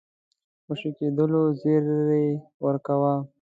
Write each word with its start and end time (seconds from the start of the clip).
خوشي 0.65 0.89
کېدلو 0.97 1.41
زېری 1.59 2.25
ورکاوه. 2.63 3.13